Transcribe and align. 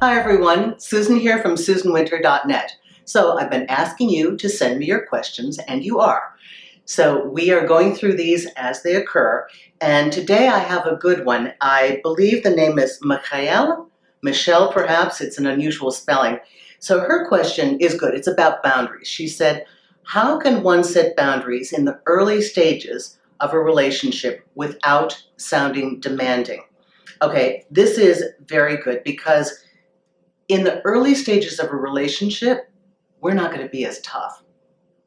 Hi 0.00 0.16
everyone, 0.16 0.78
Susan 0.78 1.16
here 1.16 1.42
from 1.42 1.56
susanwinter.net. 1.56 2.76
So 3.04 3.36
I've 3.36 3.50
been 3.50 3.68
asking 3.68 4.10
you 4.10 4.36
to 4.36 4.48
send 4.48 4.78
me 4.78 4.86
your 4.86 5.04
questions 5.04 5.58
and 5.66 5.84
you 5.84 5.98
are. 5.98 6.36
So 6.84 7.26
we 7.26 7.50
are 7.50 7.66
going 7.66 7.96
through 7.96 8.14
these 8.14 8.46
as 8.54 8.84
they 8.84 8.94
occur 8.94 9.48
and 9.80 10.12
today 10.12 10.46
I 10.46 10.60
have 10.60 10.86
a 10.86 10.94
good 10.94 11.24
one. 11.24 11.52
I 11.60 11.98
believe 12.04 12.44
the 12.44 12.50
name 12.50 12.78
is 12.78 13.00
Michael, 13.02 13.88
Michelle 14.22 14.72
perhaps, 14.72 15.20
it's 15.20 15.36
an 15.36 15.48
unusual 15.48 15.90
spelling. 15.90 16.38
So 16.78 17.00
her 17.00 17.26
question 17.26 17.80
is 17.80 17.96
good, 17.96 18.14
it's 18.14 18.28
about 18.28 18.62
boundaries. 18.62 19.08
She 19.08 19.26
said, 19.26 19.66
how 20.04 20.38
can 20.38 20.62
one 20.62 20.84
set 20.84 21.16
boundaries 21.16 21.72
in 21.72 21.86
the 21.86 22.00
early 22.06 22.40
stages 22.40 23.18
of 23.40 23.52
a 23.52 23.58
relationship 23.58 24.46
without 24.54 25.20
sounding 25.38 25.98
demanding? 25.98 26.62
Okay, 27.20 27.64
this 27.68 27.98
is 27.98 28.22
very 28.46 28.76
good 28.76 29.02
because 29.02 29.64
in 30.48 30.64
the 30.64 30.80
early 30.82 31.14
stages 31.14 31.58
of 31.58 31.70
a 31.70 31.76
relationship, 31.76 32.70
we're 33.20 33.34
not 33.34 33.52
going 33.52 33.62
to 33.62 33.70
be 33.70 33.84
as 33.84 34.00
tough. 34.00 34.42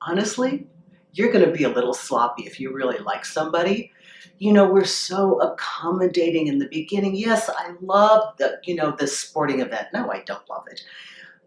Honestly, 0.01 0.67
you're 1.13 1.31
going 1.31 1.45
to 1.45 1.51
be 1.51 1.63
a 1.63 1.69
little 1.69 1.93
sloppy 1.93 2.43
if 2.43 2.59
you 2.59 2.73
really 2.73 2.99
like 2.99 3.25
somebody. 3.25 3.91
You 4.37 4.53
know, 4.53 4.71
we're 4.71 4.85
so 4.85 5.39
accommodating 5.41 6.47
in 6.47 6.59
the 6.59 6.67
beginning. 6.67 7.15
Yes, 7.15 7.49
I 7.49 7.73
love 7.81 8.37
the, 8.37 8.59
you 8.63 8.75
know, 8.75 8.95
this 8.97 9.17
sporting 9.17 9.59
event. 9.59 9.87
No, 9.93 10.11
I 10.11 10.23
don't 10.25 10.47
love 10.49 10.63
it. 10.71 10.81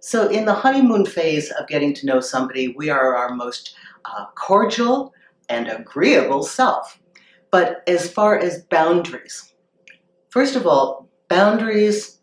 So 0.01 0.29
in 0.29 0.45
the 0.45 0.55
honeymoon 0.55 1.07
phase 1.07 1.51
of 1.53 1.67
getting 1.67 1.95
to 1.95 2.07
know 2.07 2.21
somebody, 2.21 2.69
we 2.69 2.91
are 2.91 3.17
our 3.17 3.35
most 3.35 3.75
uh, 4.05 4.27
cordial 4.35 5.15
and 5.49 5.69
agreeable 5.69 6.43
self. 6.43 7.01
But 7.51 7.83
as 7.87 8.11
far 8.11 8.39
as 8.39 8.65
boundaries, 8.65 9.55
First 10.35 10.57
of 10.57 10.67
all, 10.67 11.09
boundaries 11.29 12.19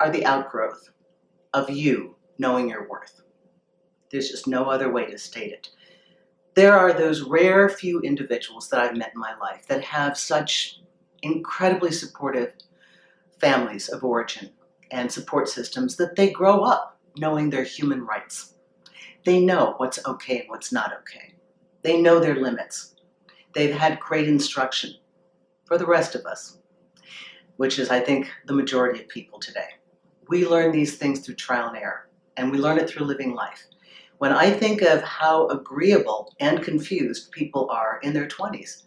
are 0.00 0.10
the 0.10 0.24
outgrowth 0.24 0.88
of 1.52 1.70
you 1.70 2.16
knowing 2.38 2.68
your 2.68 2.88
worth. 2.88 3.22
There's 4.10 4.30
just 4.30 4.46
no 4.46 4.64
other 4.64 4.90
way 4.90 5.06
to 5.06 5.18
state 5.18 5.52
it. 5.52 5.68
There 6.54 6.76
are 6.76 6.92
those 6.92 7.22
rare 7.22 7.68
few 7.68 8.00
individuals 8.00 8.68
that 8.68 8.80
I've 8.80 8.96
met 8.96 9.12
in 9.14 9.20
my 9.20 9.34
life 9.40 9.66
that 9.68 9.84
have 9.84 10.18
such 10.18 10.80
incredibly 11.22 11.92
supportive 11.92 12.52
families 13.40 13.88
of 13.88 14.04
origin 14.04 14.50
and 14.90 15.10
support 15.10 15.48
systems 15.48 15.96
that 15.96 16.16
they 16.16 16.30
grow 16.30 16.62
up 16.62 16.98
knowing 17.16 17.50
their 17.50 17.64
human 17.64 18.04
rights. 18.04 18.54
They 19.24 19.40
know 19.40 19.74
what's 19.76 20.04
okay 20.06 20.40
and 20.40 20.48
what's 20.48 20.72
not 20.72 20.92
okay. 21.00 21.34
They 21.82 22.00
know 22.00 22.18
their 22.18 22.36
limits. 22.36 22.96
They've 23.54 23.74
had 23.74 24.00
great 24.00 24.28
instruction 24.28 24.94
for 25.64 25.78
the 25.78 25.86
rest 25.86 26.14
of 26.14 26.26
us 26.26 26.58
which 27.60 27.78
is, 27.78 27.90
I 27.90 28.00
think, 28.00 28.30
the 28.46 28.54
majority 28.54 29.02
of 29.02 29.08
people 29.08 29.38
today. 29.38 29.68
We 30.30 30.46
learn 30.46 30.70
these 30.70 30.96
things 30.96 31.18
through 31.18 31.34
trial 31.34 31.66
and 31.66 31.76
error, 31.76 32.08
and 32.36 32.52
we 32.52 32.58
learn 32.58 32.78
it 32.78 32.88
through 32.88 33.04
living 33.04 33.34
life. 33.34 33.66
When 34.18 34.32
I 34.32 34.52
think 34.52 34.80
of 34.80 35.02
how 35.02 35.48
agreeable 35.48 36.32
and 36.38 36.62
confused 36.62 37.32
people 37.32 37.68
are 37.68 37.98
in 38.04 38.12
their 38.12 38.28
20s, 38.28 38.84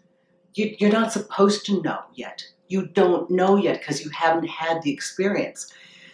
you, 0.54 0.74
are 0.88 0.90
not 0.90 1.12
supposed 1.12 1.66
to 1.66 1.82
know 1.82 1.98
yet. 2.14 2.42
You 2.68 2.86
don't 2.86 3.30
know 3.30 3.56
yet 3.56 3.80
because 3.80 4.02
you 4.02 4.08
haven't 4.08 4.48
had 4.48 4.80
the 4.80 4.90
experience. 4.90 5.70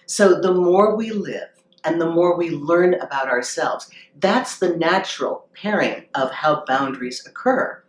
So 0.07 0.41
the 0.41 0.53
more 0.53 0.97
we 0.97 1.13
live 1.13 1.51
and 1.85 2.01
the 2.01 2.11
more 2.11 2.37
we 2.37 2.51
learn 2.51 2.95
about 2.95 3.29
ourselves, 3.29 3.89
that's 4.19 4.59
the 4.59 4.77
natural 4.79 5.47
pairing 5.55 6.07
of 6.17 6.33
how 6.33 6.65
boundaries 6.67 7.25
occur. 7.25 7.85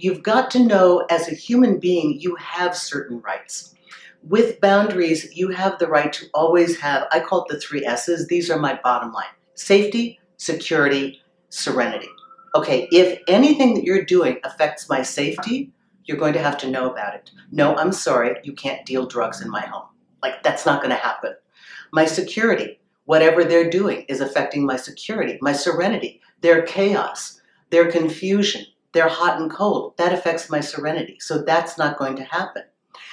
You've 0.00 0.24
got 0.24 0.50
to 0.52 0.66
know 0.66 1.06
as 1.08 1.28
a 1.28 1.36
human 1.36 1.78
being, 1.78 2.18
you 2.18 2.34
have 2.34 2.76
certain 2.76 3.20
rights 3.20 3.76
with 4.22 4.60
boundaries, 4.60 5.34
you 5.36 5.48
have 5.48 5.78
the 5.78 5.86
right 5.86 6.12
to 6.12 6.26
always 6.34 6.78
have, 6.80 7.06
I 7.12 7.20
call 7.20 7.44
it 7.44 7.52
the 7.52 7.60
three 7.60 7.84
S's. 7.84 8.26
These 8.26 8.50
are 8.50 8.58
my 8.58 8.78
bottom 8.82 9.12
line 9.12 9.24
safety, 9.54 10.18
security, 10.36 11.20
serenity. 11.50 12.08
Okay, 12.54 12.88
if 12.90 13.20
anything 13.28 13.74
that 13.74 13.84
you're 13.84 14.04
doing 14.04 14.38
affects 14.42 14.88
my 14.88 15.02
safety, 15.02 15.72
you're 16.04 16.16
going 16.16 16.32
to 16.32 16.42
have 16.42 16.58
to 16.58 16.70
know 16.70 16.90
about 16.90 17.14
it. 17.14 17.30
No, 17.52 17.76
I'm 17.76 17.92
sorry, 17.92 18.36
you 18.42 18.52
can't 18.52 18.84
deal 18.86 19.06
drugs 19.06 19.40
in 19.40 19.50
my 19.50 19.60
home. 19.60 19.86
Like, 20.22 20.42
that's 20.42 20.66
not 20.66 20.80
going 20.80 20.90
to 20.90 20.96
happen. 20.96 21.34
My 21.92 22.06
security, 22.06 22.80
whatever 23.04 23.44
they're 23.44 23.70
doing 23.70 24.04
is 24.08 24.20
affecting 24.20 24.64
my 24.64 24.76
security, 24.76 25.38
my 25.40 25.52
serenity, 25.52 26.20
their 26.40 26.62
chaos, 26.62 27.40
their 27.70 27.90
confusion, 27.90 28.64
their 28.92 29.08
hot 29.08 29.40
and 29.40 29.50
cold. 29.50 29.96
That 29.98 30.12
affects 30.12 30.50
my 30.50 30.60
serenity. 30.60 31.18
So 31.20 31.42
that's 31.42 31.78
not 31.78 31.98
going 31.98 32.16
to 32.16 32.24
happen. 32.24 32.62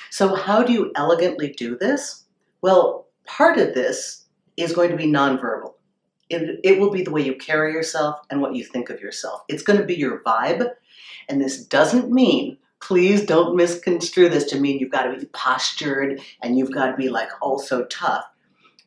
So 0.09 0.35
how 0.35 0.63
do 0.63 0.73
you 0.73 0.91
elegantly 0.95 1.53
do 1.57 1.78
this? 1.78 2.25
Well, 2.62 3.07
part 3.25 3.57
of 3.57 3.73
this 3.73 4.25
is 4.56 4.73
going 4.73 4.90
to 4.90 4.97
be 4.97 5.07
nonverbal. 5.07 5.73
It, 6.29 6.59
it 6.63 6.79
will 6.79 6.91
be 6.91 7.03
the 7.03 7.12
way 7.12 7.22
you 7.22 7.35
carry 7.35 7.72
yourself 7.72 8.19
and 8.29 8.41
what 8.41 8.56
you 8.56 8.63
think 8.63 8.90
of 8.90 9.00
yourself. 9.00 9.44
It's 9.47 9.63
going 9.63 9.79
to 9.79 9.85
be 9.85 9.95
your 9.95 10.22
vibe. 10.23 10.69
And 11.29 11.41
this 11.41 11.63
doesn't 11.63 12.12
mean, 12.12 12.57
please 12.79 13.25
don't 13.25 13.56
misconstrue 13.56 14.29
this 14.29 14.45
to 14.45 14.59
mean 14.59 14.79
you've 14.79 14.91
got 14.91 15.03
to 15.03 15.18
be 15.18 15.25
postured 15.28 16.19
and 16.41 16.57
you've 16.57 16.74
got 16.74 16.91
to 16.91 16.97
be 16.97 17.09
like 17.09 17.29
also 17.41 17.85
tough. 17.85 18.25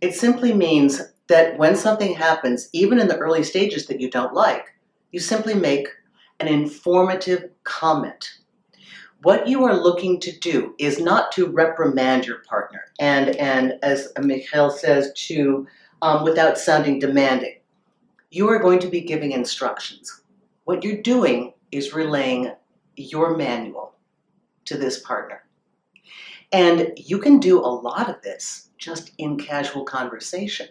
It 0.00 0.14
simply 0.14 0.52
means 0.52 1.00
that 1.28 1.56
when 1.58 1.76
something 1.76 2.14
happens, 2.14 2.68
even 2.72 2.98
in 2.98 3.08
the 3.08 3.18
early 3.18 3.42
stages 3.42 3.86
that 3.86 4.00
you 4.00 4.10
don't 4.10 4.34
like, 4.34 4.66
you 5.12 5.20
simply 5.20 5.54
make 5.54 5.88
an 6.40 6.48
informative 6.48 7.50
comment 7.64 8.38
what 9.22 9.46
you 9.46 9.64
are 9.64 9.74
looking 9.74 10.18
to 10.20 10.38
do 10.38 10.74
is 10.78 10.98
not 10.98 11.32
to 11.32 11.46
reprimand 11.46 12.26
your 12.26 12.38
partner 12.48 12.84
and, 12.98 13.36
and 13.36 13.74
as 13.82 14.12
Michael 14.18 14.70
says, 14.70 15.12
to, 15.14 15.66
um, 16.02 16.24
without 16.24 16.58
sounding 16.58 16.98
demanding. 16.98 17.56
You 18.30 18.48
are 18.48 18.58
going 18.58 18.78
to 18.80 18.88
be 18.88 19.00
giving 19.00 19.32
instructions. 19.32 20.22
What 20.64 20.84
you're 20.84 21.02
doing 21.02 21.52
is 21.72 21.92
relaying 21.92 22.52
your 22.96 23.36
manual 23.36 23.94
to 24.66 24.78
this 24.78 25.00
partner. 25.00 25.42
And 26.52 26.92
you 26.96 27.18
can 27.18 27.38
do 27.38 27.58
a 27.58 27.66
lot 27.66 28.08
of 28.08 28.22
this 28.22 28.70
just 28.78 29.12
in 29.18 29.36
casual 29.36 29.84
conversation. 29.84 30.68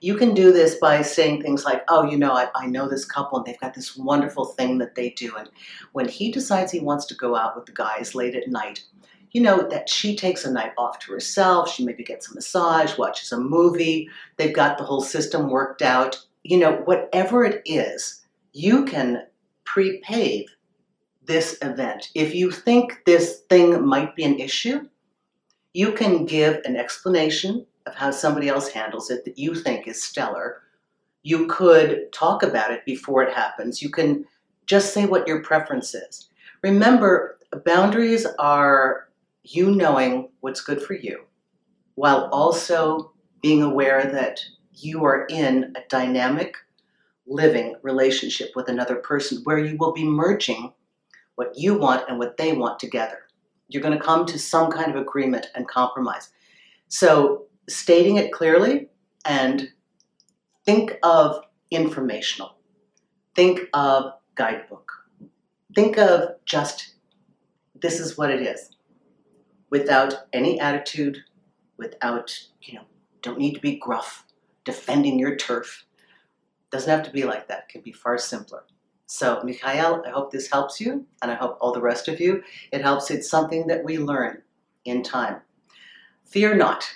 You 0.00 0.16
can 0.16 0.34
do 0.34 0.52
this 0.52 0.76
by 0.76 1.02
saying 1.02 1.42
things 1.42 1.64
like, 1.64 1.84
oh, 1.88 2.04
you 2.04 2.16
know, 2.16 2.32
I, 2.32 2.48
I 2.54 2.66
know 2.66 2.88
this 2.88 3.04
couple 3.04 3.38
and 3.38 3.46
they've 3.46 3.60
got 3.60 3.74
this 3.74 3.96
wonderful 3.96 4.46
thing 4.46 4.78
that 4.78 4.94
they 4.94 5.10
do. 5.10 5.34
And 5.36 5.50
when 5.92 6.08
he 6.08 6.32
decides 6.32 6.72
he 6.72 6.80
wants 6.80 7.06
to 7.06 7.14
go 7.14 7.36
out 7.36 7.56
with 7.56 7.66
the 7.66 7.72
guys 7.72 8.14
late 8.14 8.34
at 8.34 8.48
night, 8.48 8.84
you 9.32 9.40
know, 9.40 9.68
that 9.68 9.88
she 9.88 10.16
takes 10.16 10.44
a 10.44 10.50
night 10.50 10.72
off 10.76 10.98
to 11.00 11.12
herself. 11.12 11.70
She 11.70 11.84
maybe 11.84 12.02
gets 12.02 12.30
a 12.30 12.34
massage, 12.34 12.98
watches 12.98 13.32
a 13.32 13.38
movie. 13.38 14.08
They've 14.36 14.54
got 14.54 14.78
the 14.78 14.84
whole 14.84 15.02
system 15.02 15.50
worked 15.50 15.82
out. 15.82 16.18
You 16.42 16.58
know, 16.58 16.76
whatever 16.84 17.44
it 17.44 17.62
is, 17.64 18.22
you 18.52 18.84
can 18.84 19.24
prepave 19.64 20.46
this 21.24 21.58
event. 21.62 22.08
If 22.14 22.34
you 22.34 22.50
think 22.50 23.02
this 23.06 23.42
thing 23.48 23.86
might 23.86 24.16
be 24.16 24.24
an 24.24 24.40
issue, 24.40 24.88
you 25.74 25.92
can 25.92 26.24
give 26.24 26.60
an 26.64 26.76
explanation 26.76 27.66
of 27.86 27.94
how 27.94 28.10
somebody 28.10 28.48
else 28.48 28.68
handles 28.68 29.10
it 29.10 29.24
that 29.24 29.38
you 29.38 29.54
think 29.54 29.86
is 29.86 30.02
stellar. 30.02 30.62
You 31.22 31.46
could 31.46 32.12
talk 32.12 32.42
about 32.42 32.70
it 32.70 32.84
before 32.84 33.22
it 33.22 33.34
happens. 33.34 33.82
You 33.82 33.90
can 33.90 34.24
just 34.66 34.94
say 34.94 35.06
what 35.06 35.26
your 35.26 35.42
preference 35.42 35.94
is. 35.94 36.28
Remember, 36.62 37.38
boundaries 37.64 38.26
are 38.38 39.08
you 39.42 39.70
knowing 39.70 40.28
what's 40.40 40.60
good 40.60 40.82
for 40.82 40.94
you 40.94 41.24
while 41.94 42.28
also 42.32 43.12
being 43.42 43.62
aware 43.62 44.10
that 44.12 44.40
you 44.72 45.04
are 45.04 45.26
in 45.26 45.74
a 45.76 45.80
dynamic 45.88 46.56
living 47.26 47.76
relationship 47.82 48.50
with 48.54 48.68
another 48.68 48.96
person 48.96 49.40
where 49.44 49.58
you 49.58 49.76
will 49.78 49.92
be 49.92 50.04
merging 50.04 50.72
what 51.36 51.56
you 51.56 51.78
want 51.78 52.04
and 52.08 52.18
what 52.18 52.36
they 52.36 52.52
want 52.52 52.78
together. 52.78 53.18
You're 53.68 53.82
going 53.82 53.96
to 53.96 54.04
come 54.04 54.26
to 54.26 54.38
some 54.38 54.70
kind 54.70 54.90
of 54.90 55.00
agreement 55.00 55.46
and 55.54 55.66
compromise. 55.68 56.30
So 56.88 57.46
stating 57.70 58.16
it 58.16 58.32
clearly 58.32 58.88
and 59.24 59.70
think 60.64 60.98
of 61.02 61.40
informational. 61.70 62.56
Think 63.34 63.60
of 63.72 64.12
guidebook. 64.34 64.90
Think 65.74 65.98
of 65.98 66.30
just 66.44 66.94
this 67.80 68.00
is 68.00 68.18
what 68.18 68.30
it 68.30 68.42
is 68.42 68.76
without 69.70 70.26
any 70.32 70.60
attitude, 70.60 71.18
without, 71.76 72.38
you 72.60 72.74
know, 72.74 72.84
don't 73.22 73.38
need 73.38 73.54
to 73.54 73.60
be 73.60 73.76
gruff, 73.76 74.24
defending 74.64 75.18
your 75.18 75.36
turf. 75.36 75.84
Doesn't 76.70 76.90
have 76.90 77.04
to 77.04 77.12
be 77.12 77.24
like 77.24 77.48
that. 77.48 77.66
It 77.68 77.72
can 77.72 77.80
be 77.80 77.92
far 77.92 78.18
simpler. 78.18 78.64
So, 79.06 79.42
Mikhail, 79.42 80.02
I 80.06 80.10
hope 80.10 80.30
this 80.30 80.50
helps 80.50 80.80
you, 80.80 81.04
and 81.20 81.30
I 81.30 81.34
hope 81.34 81.58
all 81.60 81.72
the 81.72 81.80
rest 81.80 82.06
of 82.06 82.20
you. 82.20 82.42
It 82.70 82.82
helps. 82.82 83.10
It's 83.10 83.28
something 83.28 83.66
that 83.66 83.84
we 83.84 83.98
learn 83.98 84.42
in 84.84 85.02
time. 85.02 85.40
Fear 86.24 86.56
not 86.56 86.88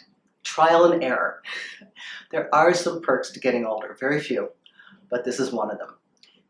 trial 0.45 0.93
and 0.93 1.03
error. 1.03 1.43
There 2.31 2.55
are 2.55 2.75
some 2.75 3.01
perks 3.01 3.31
to 3.31 3.41
getting 3.41 3.65
older, 3.65 3.97
very 3.99 4.21
few, 4.21 4.51
but 5.11 5.25
this 5.25 5.41
is 5.41 5.53
one 5.53 5.71
of 5.71 5.79
them. 5.79 5.97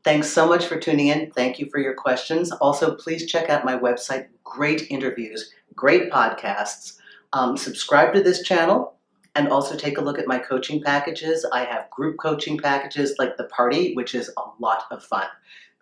Thanks 0.02 0.28
so 0.28 0.46
much 0.46 0.66
for 0.66 0.78
tuning 0.78 1.08
in. 1.08 1.30
Thank 1.30 1.58
you 1.58 1.68
for 1.70 1.78
your 1.78 1.94
questions. 1.94 2.52
Also, 2.52 2.94
please 2.94 3.26
check 3.26 3.48
out 3.48 3.64
my 3.64 3.78
website. 3.78 4.26
Great 4.42 4.90
interviews, 4.90 5.54
great 5.74 6.12
podcasts. 6.12 6.98
Um, 7.32 7.56
subscribe 7.56 8.12
to 8.14 8.22
this 8.22 8.42
channel 8.42 8.94
and 9.34 9.48
also 9.48 9.76
take 9.76 9.98
a 9.98 10.00
look 10.00 10.18
at 10.18 10.26
my 10.26 10.38
coaching 10.38 10.82
packages. 10.82 11.44
I 11.52 11.64
have 11.64 11.90
group 11.90 12.18
coaching 12.18 12.58
packages 12.58 13.16
like 13.18 13.36
the 13.36 13.44
party, 13.44 13.94
which 13.94 14.14
is 14.14 14.30
a 14.36 14.42
lot 14.60 14.84
of 14.90 15.02
fun. 15.02 15.26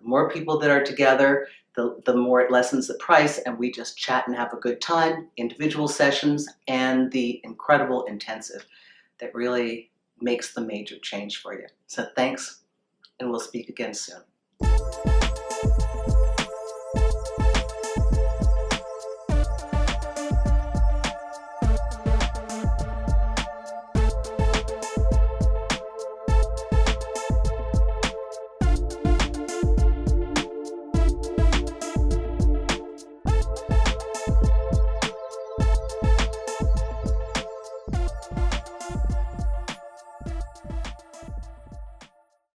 The 0.02 0.08
more 0.08 0.28
people 0.28 0.58
that 0.58 0.70
are 0.70 0.82
together, 0.82 1.46
the, 1.76 2.00
the 2.04 2.14
more 2.14 2.40
it 2.40 2.50
lessens 2.50 2.88
the 2.88 2.94
price, 2.94 3.38
and 3.38 3.58
we 3.58 3.70
just 3.70 3.96
chat 3.96 4.26
and 4.26 4.37
have 4.37 4.52
a 4.52 4.56
good 4.56 4.81
time, 4.81 5.28
individual 5.37 5.88
sessions, 5.88 6.49
and 6.69 7.10
the 7.12 7.40
incredible 7.44 8.04
intensive 8.04 8.66
that 9.20 9.34
really 9.34 9.90
makes 10.20 10.54
the 10.54 10.60
major 10.60 10.99
change 10.99 11.38
for 11.38 11.54
you. 11.54 11.66
So 11.87 12.06
thanks, 12.16 12.62
and 13.20 13.31
we'll 13.31 13.40
speak 13.40 13.69
again 13.69 13.94
soon. 13.94 14.22